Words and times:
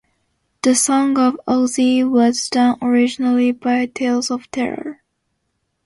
The 0.63 0.73
song 0.73 1.15
"Ozzie" 1.47 2.03
was 2.03 2.49
done 2.49 2.79
originally 2.81 3.51
by 3.51 3.85
Tales 3.85 4.31
of 4.31 4.49
Terror. 4.49 5.03